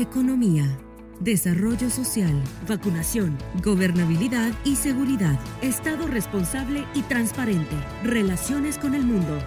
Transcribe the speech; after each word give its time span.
economía, 0.00 0.64
desarrollo 1.20 1.90
social, 1.90 2.32
vacunación, 2.66 3.36
gobernabilidad 3.62 4.52
y 4.64 4.76
seguridad, 4.76 5.38
Estado 5.60 6.06
responsable 6.06 6.86
y 6.94 7.02
transparente, 7.02 7.76
relaciones 8.02 8.78
con 8.78 8.94
el 8.94 9.04
mundo. 9.04 9.38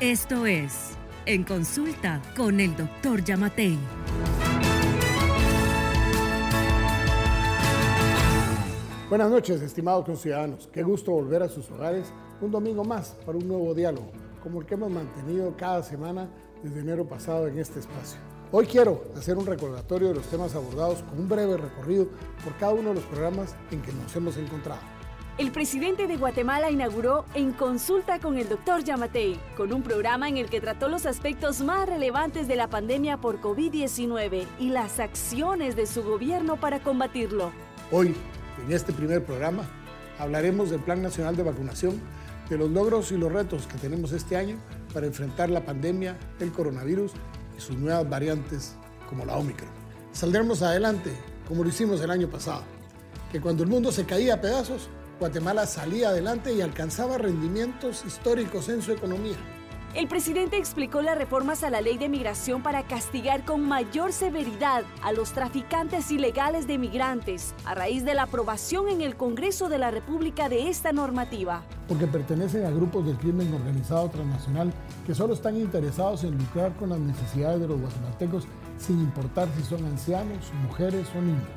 Esto 0.00 0.44
es 0.46 0.90
En 1.26 1.44
Consulta 1.44 2.20
con 2.36 2.58
el 2.58 2.76
Dr. 2.76 3.22
Yamatei. 3.22 3.78
Buenas 9.08 9.30
noches, 9.30 9.62
estimados 9.62 10.04
conciudadanos. 10.04 10.68
Qué 10.72 10.82
gusto 10.82 11.12
volver 11.12 11.42
a 11.42 11.48
sus 11.48 11.70
hogares 11.70 12.12
un 12.40 12.50
domingo 12.50 12.84
más 12.84 13.16
para 13.24 13.38
un 13.38 13.46
nuevo 13.46 13.72
diálogo, 13.72 14.10
como 14.42 14.60
el 14.60 14.66
que 14.66 14.74
hemos 14.74 14.90
mantenido 14.90 15.54
cada 15.56 15.82
semana 15.82 16.28
desde 16.62 16.80
enero 16.80 17.06
pasado 17.06 17.46
en 17.46 17.58
este 17.58 17.80
espacio. 17.80 18.29
Hoy 18.52 18.66
quiero 18.66 19.04
hacer 19.16 19.38
un 19.38 19.46
recordatorio 19.46 20.08
de 20.08 20.14
los 20.14 20.26
temas 20.26 20.56
abordados 20.56 21.04
con 21.04 21.20
un 21.20 21.28
breve 21.28 21.56
recorrido 21.56 22.08
por 22.42 22.56
cada 22.56 22.72
uno 22.72 22.88
de 22.88 22.96
los 22.96 23.04
programas 23.04 23.54
en 23.70 23.80
que 23.80 23.92
nos 23.92 24.14
hemos 24.16 24.36
encontrado. 24.36 24.80
El 25.38 25.52
presidente 25.52 26.08
de 26.08 26.16
Guatemala 26.16 26.68
inauguró 26.68 27.24
En 27.34 27.52
Consulta 27.52 28.18
con 28.18 28.38
el 28.38 28.48
Dr. 28.48 28.82
Yamatei, 28.82 29.38
con 29.56 29.72
un 29.72 29.84
programa 29.84 30.28
en 30.28 30.36
el 30.36 30.50
que 30.50 30.60
trató 30.60 30.88
los 30.88 31.06
aspectos 31.06 31.60
más 31.60 31.88
relevantes 31.88 32.48
de 32.48 32.56
la 32.56 32.68
pandemia 32.68 33.18
por 33.18 33.40
COVID-19 33.40 34.44
y 34.58 34.70
las 34.70 34.98
acciones 34.98 35.76
de 35.76 35.86
su 35.86 36.02
gobierno 36.02 36.58
para 36.58 36.80
combatirlo. 36.80 37.52
Hoy, 37.92 38.16
en 38.66 38.72
este 38.72 38.92
primer 38.92 39.24
programa, 39.24 39.62
hablaremos 40.18 40.70
del 40.70 40.80
Plan 40.80 41.00
Nacional 41.00 41.36
de 41.36 41.44
Vacunación, 41.44 42.00
de 42.48 42.58
los 42.58 42.68
logros 42.68 43.12
y 43.12 43.16
los 43.16 43.30
retos 43.30 43.68
que 43.68 43.78
tenemos 43.78 44.10
este 44.10 44.36
año 44.36 44.56
para 44.92 45.06
enfrentar 45.06 45.50
la 45.50 45.64
pandemia, 45.64 46.18
el 46.40 46.50
coronavirus 46.50 47.12
sus 47.60 47.76
nuevas 47.76 48.08
variantes 48.08 48.74
como 49.08 49.24
la 49.24 49.36
Omicron. 49.36 49.70
Saldremos 50.12 50.62
adelante 50.62 51.12
como 51.46 51.64
lo 51.64 51.68
hicimos 51.68 52.00
el 52.00 52.10
año 52.10 52.28
pasado, 52.28 52.62
que 53.32 53.40
cuando 53.40 53.62
el 53.64 53.68
mundo 53.68 53.90
se 53.90 54.04
caía 54.04 54.34
a 54.34 54.40
pedazos, 54.40 54.88
Guatemala 55.18 55.66
salía 55.66 56.10
adelante 56.10 56.52
y 56.54 56.60
alcanzaba 56.60 57.18
rendimientos 57.18 58.04
históricos 58.06 58.68
en 58.68 58.82
su 58.82 58.92
economía. 58.92 59.36
El 59.92 60.06
presidente 60.06 60.56
explicó 60.56 61.02
las 61.02 61.18
reformas 61.18 61.64
a 61.64 61.70
la 61.70 61.80
ley 61.80 61.98
de 61.98 62.08
migración 62.08 62.62
para 62.62 62.84
castigar 62.84 63.44
con 63.44 63.62
mayor 63.62 64.12
severidad 64.12 64.84
a 65.02 65.10
los 65.10 65.32
traficantes 65.32 66.12
ilegales 66.12 66.68
de 66.68 66.78
migrantes 66.78 67.56
a 67.64 67.74
raíz 67.74 68.04
de 68.04 68.14
la 68.14 68.22
aprobación 68.22 68.88
en 68.88 69.00
el 69.00 69.16
Congreso 69.16 69.68
de 69.68 69.78
la 69.78 69.90
República 69.90 70.48
de 70.48 70.68
esta 70.68 70.92
normativa. 70.92 71.64
Porque 71.88 72.06
pertenecen 72.06 72.66
a 72.66 72.70
grupos 72.70 73.04
del 73.04 73.18
crimen 73.18 73.52
organizado 73.52 74.08
transnacional 74.10 74.72
que 75.04 75.14
solo 75.14 75.34
están 75.34 75.56
interesados 75.56 76.22
en 76.22 76.38
lucrar 76.38 76.72
con 76.76 76.90
las 76.90 77.00
necesidades 77.00 77.60
de 77.60 77.66
los 77.66 77.80
guatemaltecos 77.80 78.44
sin 78.78 79.00
importar 79.00 79.48
si 79.56 79.64
son 79.64 79.84
ancianos, 79.86 80.52
mujeres 80.62 81.08
o 81.18 81.20
niños. 81.20 81.48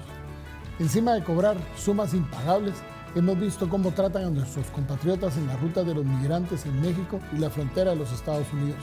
Encima 0.80 1.14
de 1.14 1.24
cobrar 1.24 1.56
sumas 1.78 2.16
impagables, 2.16 2.74
Hemos 3.16 3.40
visto 3.40 3.70
cómo 3.70 3.92
tratan 3.92 4.24
a 4.24 4.30
nuestros 4.32 4.66
compatriotas 4.72 5.38
en 5.38 5.46
la 5.46 5.56
ruta 5.58 5.84
de 5.84 5.94
los 5.94 6.04
migrantes 6.04 6.66
en 6.66 6.82
México 6.82 7.20
y 7.32 7.38
la 7.38 7.52
frontera 7.52 7.92
de 7.92 7.98
los 7.98 8.12
Estados 8.12 8.52
Unidos. 8.52 8.80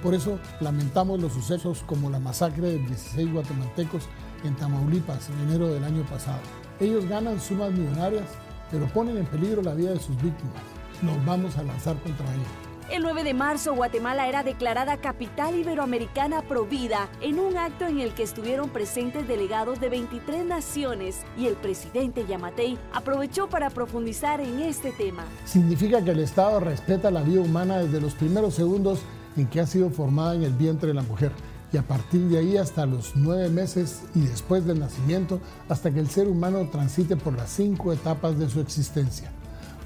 Por 0.00 0.14
eso 0.14 0.38
lamentamos 0.60 1.20
los 1.20 1.32
sucesos 1.32 1.82
como 1.84 2.08
la 2.08 2.20
masacre 2.20 2.68
de 2.68 2.78
16 2.78 3.32
guatemaltecos 3.32 4.04
en 4.44 4.54
Tamaulipas 4.54 5.28
en 5.28 5.48
enero 5.48 5.66
del 5.72 5.82
año 5.82 6.04
pasado. 6.04 6.38
Ellos 6.78 7.08
ganan 7.08 7.40
sumas 7.40 7.72
millonarias, 7.72 8.28
pero 8.70 8.86
ponen 8.86 9.16
en 9.16 9.26
peligro 9.26 9.60
la 9.60 9.74
vida 9.74 9.90
de 9.90 9.98
sus 9.98 10.14
víctimas. 10.22 10.62
Nos 11.02 11.24
vamos 11.24 11.56
a 11.56 11.64
lanzar 11.64 11.96
contra 11.96 12.32
ellos. 12.32 12.73
El 12.90 13.02
9 13.02 13.24
de 13.24 13.32
marzo, 13.32 13.74
Guatemala 13.74 14.28
era 14.28 14.42
declarada 14.42 14.98
capital 14.98 15.54
iberoamericana 15.54 16.42
provida 16.42 17.08
en 17.22 17.38
un 17.38 17.56
acto 17.56 17.86
en 17.86 17.98
el 17.98 18.12
que 18.12 18.22
estuvieron 18.22 18.68
presentes 18.68 19.26
delegados 19.26 19.80
de 19.80 19.88
23 19.88 20.44
naciones 20.44 21.22
y 21.38 21.46
el 21.46 21.54
presidente 21.54 22.26
Yamatei 22.26 22.78
aprovechó 22.92 23.48
para 23.48 23.70
profundizar 23.70 24.42
en 24.42 24.60
este 24.60 24.92
tema. 24.92 25.24
Significa 25.46 26.04
que 26.04 26.10
el 26.10 26.20
Estado 26.20 26.60
respeta 26.60 27.10
la 27.10 27.22
vida 27.22 27.40
humana 27.40 27.78
desde 27.78 28.02
los 28.02 28.14
primeros 28.14 28.54
segundos 28.54 29.00
en 29.34 29.46
que 29.46 29.60
ha 29.60 29.66
sido 29.66 29.88
formada 29.88 30.34
en 30.34 30.42
el 30.42 30.52
vientre 30.52 30.88
de 30.88 30.94
la 30.94 31.02
mujer 31.02 31.32
y 31.72 31.78
a 31.78 31.82
partir 31.82 32.28
de 32.28 32.38
ahí 32.38 32.58
hasta 32.58 32.84
los 32.84 33.16
nueve 33.16 33.48
meses 33.48 34.02
y 34.14 34.20
después 34.20 34.66
del 34.66 34.78
nacimiento 34.78 35.40
hasta 35.70 35.90
que 35.90 36.00
el 36.00 36.10
ser 36.10 36.28
humano 36.28 36.68
transite 36.70 37.16
por 37.16 37.34
las 37.34 37.50
cinco 37.50 37.94
etapas 37.94 38.38
de 38.38 38.48
su 38.50 38.60
existencia. 38.60 39.32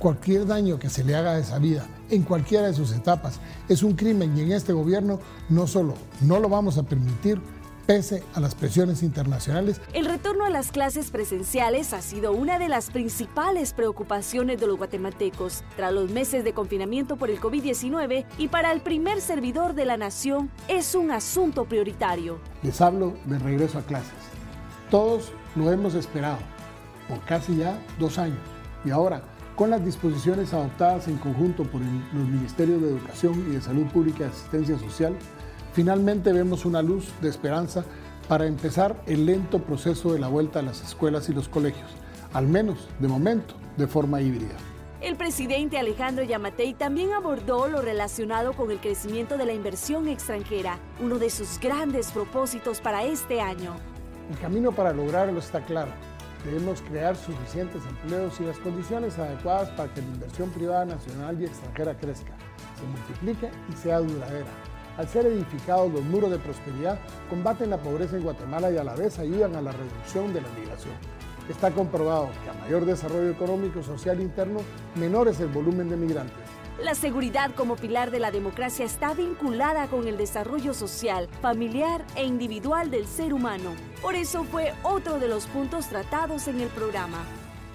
Cualquier 0.00 0.46
daño 0.46 0.80
que 0.80 0.90
se 0.90 1.04
le 1.04 1.14
haga 1.16 1.32
a 1.32 1.38
esa 1.38 1.58
vida, 1.58 1.86
en 2.10 2.22
cualquiera 2.22 2.66
de 2.66 2.74
sus 2.74 2.92
etapas, 2.92 3.40
es 3.68 3.82
un 3.82 3.94
crimen 3.94 4.36
y 4.36 4.42
en 4.42 4.52
este 4.52 4.72
gobierno 4.72 5.20
no 5.48 5.66
solo 5.66 5.94
no 6.20 6.38
lo 6.40 6.48
vamos 6.48 6.78
a 6.78 6.82
permitir, 6.82 7.40
pese 7.88 8.22
a 8.34 8.40
las 8.40 8.54
presiones 8.54 9.02
internacionales. 9.02 9.80
El 9.94 10.04
retorno 10.04 10.44
a 10.44 10.50
las 10.50 10.70
clases 10.72 11.10
presenciales 11.10 11.94
ha 11.94 12.02
sido 12.02 12.32
una 12.32 12.58
de 12.58 12.68
las 12.68 12.90
principales 12.90 13.72
preocupaciones 13.72 14.60
de 14.60 14.66
los 14.66 14.76
guatemaltecos 14.76 15.64
tras 15.74 15.94
los 15.94 16.10
meses 16.10 16.44
de 16.44 16.52
confinamiento 16.52 17.16
por 17.16 17.30
el 17.30 17.40
COVID-19 17.40 18.26
y 18.36 18.48
para 18.48 18.72
el 18.72 18.82
primer 18.82 19.22
servidor 19.22 19.74
de 19.74 19.86
la 19.86 19.96
nación 19.96 20.50
es 20.68 20.94
un 20.94 21.10
asunto 21.10 21.64
prioritario. 21.64 22.38
Les 22.62 22.78
hablo 22.82 23.14
de 23.24 23.38
regreso 23.38 23.78
a 23.78 23.82
clases. 23.82 24.12
Todos 24.90 25.32
lo 25.56 25.72
hemos 25.72 25.94
esperado 25.94 26.38
por 27.08 27.20
casi 27.24 27.56
ya 27.56 27.80
dos 27.98 28.18
años 28.18 28.38
y 28.84 28.90
ahora 28.90 29.22
con 29.58 29.70
las 29.70 29.84
disposiciones 29.84 30.54
adoptadas 30.54 31.08
en 31.08 31.16
conjunto 31.16 31.64
por 31.64 31.80
los 31.80 32.28
Ministerios 32.28 32.80
de 32.80 32.90
Educación 32.90 33.44
y 33.48 33.54
de 33.54 33.60
Salud 33.60 33.86
Pública 33.86 34.20
y 34.20 34.28
Asistencia 34.28 34.78
Social, 34.78 35.16
finalmente 35.72 36.32
vemos 36.32 36.64
una 36.64 36.80
luz 36.80 37.12
de 37.20 37.28
esperanza 37.28 37.84
para 38.28 38.46
empezar 38.46 39.02
el 39.06 39.26
lento 39.26 39.58
proceso 39.58 40.12
de 40.12 40.20
la 40.20 40.28
vuelta 40.28 40.60
a 40.60 40.62
las 40.62 40.80
escuelas 40.84 41.28
y 41.28 41.32
los 41.32 41.48
colegios, 41.48 41.90
al 42.32 42.46
menos 42.46 42.86
de 43.00 43.08
momento, 43.08 43.56
de 43.76 43.88
forma 43.88 44.20
híbrida. 44.20 44.54
El 45.00 45.16
presidente 45.16 45.76
Alejandro 45.76 46.22
Yamatei 46.22 46.74
también 46.74 47.12
abordó 47.12 47.66
lo 47.66 47.82
relacionado 47.82 48.52
con 48.52 48.70
el 48.70 48.78
crecimiento 48.78 49.36
de 49.36 49.46
la 49.46 49.54
inversión 49.54 50.06
extranjera, 50.06 50.78
uno 51.02 51.18
de 51.18 51.30
sus 51.30 51.58
grandes 51.58 52.12
propósitos 52.12 52.80
para 52.80 53.02
este 53.02 53.40
año. 53.40 53.74
El 54.30 54.38
camino 54.38 54.70
para 54.70 54.92
lograrlo 54.92 55.40
está 55.40 55.62
claro 55.62 55.90
Debemos 56.44 56.80
crear 56.82 57.16
suficientes 57.16 57.82
empleos 57.84 58.38
y 58.40 58.44
las 58.44 58.58
condiciones 58.58 59.18
adecuadas 59.18 59.70
para 59.70 59.92
que 59.92 60.00
la 60.00 60.08
inversión 60.08 60.50
privada 60.50 60.84
nacional 60.84 61.40
y 61.40 61.46
extranjera 61.46 61.96
crezca, 61.98 62.32
se 62.78 62.86
multiplique 62.86 63.50
y 63.70 63.76
sea 63.76 63.98
duradera. 63.98 64.46
Al 64.96 65.08
ser 65.08 65.26
edificados 65.26 65.92
los 65.92 66.02
muros 66.02 66.30
de 66.30 66.38
prosperidad, 66.38 66.98
combaten 67.30 67.70
la 67.70 67.78
pobreza 67.78 68.16
en 68.16 68.24
Guatemala 68.24 68.70
y 68.70 68.76
a 68.76 68.84
la 68.84 68.94
vez 68.94 69.18
ayudan 69.18 69.54
a 69.56 69.62
la 69.62 69.72
reducción 69.72 70.32
de 70.32 70.40
la 70.40 70.48
migración. 70.58 70.94
Está 71.48 71.70
comprobado 71.70 72.28
que 72.44 72.50
a 72.50 72.52
mayor 72.64 72.84
desarrollo 72.84 73.30
económico, 73.30 73.82
social 73.82 74.20
interno, 74.20 74.60
menor 74.96 75.28
es 75.28 75.40
el 75.40 75.48
volumen 75.48 75.88
de 75.88 75.96
migrantes. 75.96 76.57
La 76.82 76.94
seguridad 76.94 77.52
como 77.56 77.74
pilar 77.74 78.12
de 78.12 78.20
la 78.20 78.30
democracia 78.30 78.84
está 78.84 79.12
vinculada 79.12 79.88
con 79.88 80.06
el 80.06 80.16
desarrollo 80.16 80.72
social, 80.72 81.28
familiar 81.42 82.06
e 82.14 82.24
individual 82.24 82.88
del 82.88 83.04
ser 83.08 83.34
humano. 83.34 83.72
Por 84.00 84.14
eso 84.14 84.44
fue 84.44 84.72
otro 84.84 85.18
de 85.18 85.26
los 85.26 85.46
puntos 85.46 85.88
tratados 85.88 86.46
en 86.46 86.60
el 86.60 86.68
programa. 86.68 87.24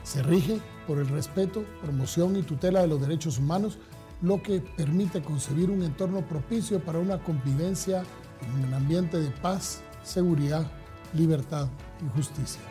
Se 0.03 0.23
rige 0.23 0.61
por 0.87 0.99
el 0.99 1.09
respeto, 1.09 1.65
promoción 1.81 2.37
y 2.37 2.43
tutela 2.43 2.79
de 2.79 2.87
los 2.87 3.01
derechos 3.01 3.39
humanos, 3.39 3.77
lo 4.21 4.41
que 4.41 4.61
permite 4.61 5.21
concebir 5.21 5.69
un 5.69 5.83
entorno 5.83 6.21
propicio 6.25 6.79
para 6.79 6.99
una 6.99 7.21
convivencia 7.21 8.03
en 8.41 8.67
un 8.67 8.73
ambiente 8.73 9.19
de 9.19 9.31
paz, 9.31 9.81
seguridad, 10.03 10.65
libertad 11.13 11.67
y 12.01 12.15
justicia. 12.15 12.61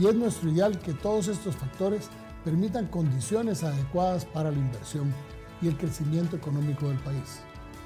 Y 0.00 0.08
es 0.08 0.16
nuestro 0.16 0.50
ideal 0.50 0.80
que 0.80 0.94
todos 0.94 1.28
estos 1.28 1.54
factores 1.54 2.10
permitan 2.44 2.86
condiciones 2.86 3.62
adecuadas 3.62 4.24
para 4.24 4.50
la 4.50 4.58
inversión 4.58 5.12
y 5.60 5.68
el 5.68 5.76
crecimiento 5.76 6.36
económico 6.36 6.88
del 6.88 6.98
país. 6.98 7.40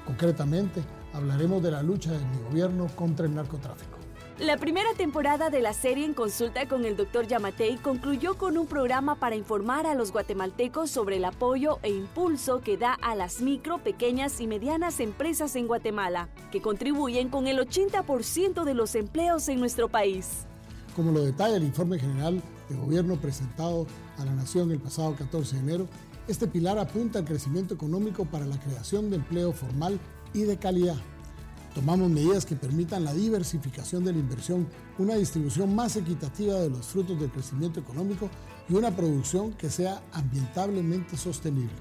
Concretamente, 0.05 0.81
hablaremos 1.13 1.61
de 1.61 1.71
la 1.71 1.83
lucha 1.83 2.11
de 2.11 2.25
mi 2.25 2.37
gobierno 2.49 2.87
contra 2.95 3.25
el 3.25 3.35
narcotráfico. 3.35 3.97
La 4.39 4.57
primera 4.57 4.93
temporada 4.95 5.49
de 5.49 5.61
la 5.61 5.73
serie 5.73 6.05
en 6.05 6.13
consulta 6.13 6.67
con 6.67 6.85
el 6.85 6.95
Dr. 6.95 7.25
Yamatei 7.25 7.77
concluyó 7.77 8.37
con 8.37 8.55
un 8.55 8.67
programa 8.67 9.15
para 9.15 9.35
informar 9.35 9.87
a 9.87 9.95
los 9.95 10.11
guatemaltecos 10.11 10.91
sobre 10.91 11.17
el 11.17 11.25
apoyo 11.25 11.79
e 11.81 11.89
impulso 11.89 12.61
que 12.61 12.77
da 12.77 12.93
a 12.93 13.15
las 13.15 13.41
micro, 13.41 13.79
pequeñas 13.79 14.39
y 14.39 14.45
medianas 14.45 14.99
empresas 14.99 15.55
en 15.55 15.65
Guatemala, 15.65 16.29
que 16.51 16.61
contribuyen 16.61 17.29
con 17.29 17.47
el 17.47 17.57
80% 17.57 18.63
de 18.63 18.73
los 18.75 18.93
empleos 18.93 19.49
en 19.49 19.59
nuestro 19.59 19.89
país. 19.89 20.45
Como 20.95 21.11
lo 21.11 21.23
detalla 21.23 21.57
el 21.57 21.63
informe 21.63 21.97
general 21.97 22.39
de 22.69 22.75
gobierno 22.75 23.15
presentado 23.15 23.87
a 24.17 24.25
la 24.25 24.33
Nación 24.33 24.71
el 24.71 24.79
pasado 24.79 25.15
14 25.15 25.55
de 25.55 25.61
enero, 25.61 25.87
este 26.27 26.47
pilar 26.47 26.77
apunta 26.77 27.19
al 27.19 27.25
crecimiento 27.25 27.73
económico 27.73 28.25
para 28.25 28.45
la 28.45 28.59
creación 28.59 29.09
de 29.09 29.17
empleo 29.17 29.53
formal 29.53 29.99
y 30.33 30.41
de 30.41 30.57
calidad. 30.57 30.97
Tomamos 31.73 32.09
medidas 32.09 32.45
que 32.45 32.55
permitan 32.55 33.03
la 33.03 33.13
diversificación 33.13 34.03
de 34.03 34.11
la 34.11 34.19
inversión, 34.19 34.67
una 34.97 35.15
distribución 35.15 35.75
más 35.75 35.95
equitativa 35.95 36.55
de 36.55 36.69
los 36.69 36.87
frutos 36.87 37.19
del 37.19 37.29
crecimiento 37.29 37.79
económico 37.79 38.29
y 38.67 38.73
una 38.73 38.95
producción 38.95 39.53
que 39.53 39.69
sea 39.69 40.01
ambientablemente 40.11 41.15
sostenible. 41.17 41.75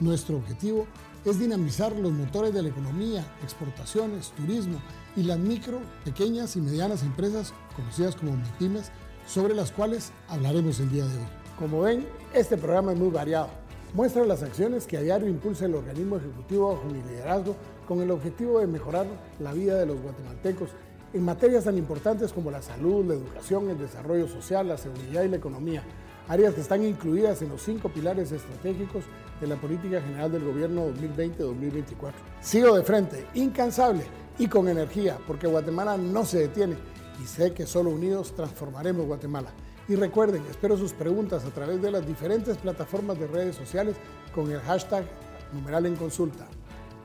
Nuestro 0.00 0.36
objetivo 0.36 0.86
es 1.24 1.38
dinamizar 1.38 1.96
los 1.96 2.12
motores 2.12 2.52
de 2.54 2.62
la 2.62 2.68
economía, 2.68 3.24
exportaciones, 3.42 4.32
turismo 4.36 4.78
y 5.16 5.22
las 5.22 5.38
micro, 5.38 5.80
pequeñas 6.04 6.56
y 6.56 6.60
medianas 6.60 7.02
empresas 7.02 7.52
conocidas 7.76 8.14
como 8.14 8.36
MIPIMES, 8.36 8.90
sobre 9.26 9.54
las 9.54 9.70
cuales 9.70 10.12
hablaremos 10.28 10.80
el 10.80 10.90
día 10.90 11.04
de 11.04 11.16
hoy. 11.16 11.26
Como 11.58 11.82
ven, 11.82 12.06
este 12.32 12.56
programa 12.56 12.92
es 12.92 12.98
muy 12.98 13.10
variado. 13.10 13.48
Muestra 13.94 14.24
las 14.24 14.42
acciones 14.42 14.86
que 14.86 14.96
a 14.96 15.00
diario 15.00 15.28
impulsa 15.28 15.66
el 15.66 15.74
organismo 15.74 16.16
ejecutivo 16.16 16.74
bajo 16.74 16.84
mi 16.86 17.00
liderazgo 17.02 17.54
con 17.86 18.00
el 18.02 18.10
objetivo 18.10 18.58
de 18.58 18.66
mejorar 18.66 19.06
la 19.38 19.52
vida 19.52 19.76
de 19.76 19.86
los 19.86 20.00
guatemaltecos 20.00 20.70
en 21.12 21.24
materias 21.24 21.64
tan 21.64 21.78
importantes 21.78 22.32
como 22.32 22.50
la 22.50 22.60
salud, 22.60 23.04
la 23.06 23.14
educación, 23.14 23.70
el 23.70 23.78
desarrollo 23.78 24.26
social, 24.26 24.66
la 24.66 24.76
seguridad 24.76 25.22
y 25.22 25.28
la 25.28 25.36
economía, 25.36 25.84
áreas 26.28 26.54
que 26.54 26.60
están 26.60 26.82
incluidas 26.82 27.40
en 27.42 27.50
los 27.50 27.62
cinco 27.62 27.88
pilares 27.88 28.32
estratégicos 28.32 29.04
de 29.40 29.46
la 29.46 29.54
política 29.54 30.00
general 30.00 30.32
del 30.32 30.44
gobierno 30.44 30.88
2020-2024. 30.88 32.12
Sigo 32.40 32.74
de 32.74 32.82
frente, 32.82 33.26
incansable 33.34 34.04
y 34.38 34.48
con 34.48 34.68
energía, 34.68 35.18
porque 35.26 35.46
Guatemala 35.46 35.96
no 35.96 36.24
se 36.24 36.38
detiene 36.38 36.74
y 37.22 37.26
sé 37.26 37.52
que 37.52 37.66
solo 37.66 37.90
unidos 37.90 38.34
transformaremos 38.34 39.06
Guatemala. 39.06 39.50
Y 39.88 39.96
recuerden, 39.96 40.42
espero 40.48 40.76
sus 40.76 40.92
preguntas 40.92 41.44
a 41.44 41.50
través 41.50 41.82
de 41.82 41.90
las 41.90 42.06
diferentes 42.06 42.56
plataformas 42.56 43.18
de 43.18 43.26
redes 43.26 43.56
sociales 43.56 43.96
con 44.34 44.50
el 44.50 44.60
hashtag 44.60 45.04
numeral 45.52 45.86
en 45.86 45.96
consulta. 45.96 46.46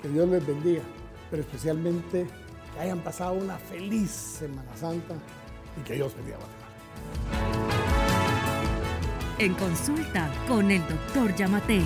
Que 0.02 0.08
Dios 0.08 0.30
les 0.30 0.46
bendiga, 0.46 0.84
pero 1.30 1.42
especialmente 1.42 2.26
que 2.74 2.80
hayan 2.80 3.00
pasado 3.00 3.34
una 3.34 3.58
feliz 3.58 4.12
Semana 4.12 4.76
Santa 4.78 5.16
y 5.80 5.84
que 5.84 5.96
Dios 5.96 6.16
bendiga 6.16 6.38
a 6.38 6.40
Guatemala. 6.40 7.70
En 9.40 9.54
consulta 9.56 10.30
con 10.48 10.72
el 10.72 10.82
doctor 10.88 11.36
Yamatei. 11.36 11.86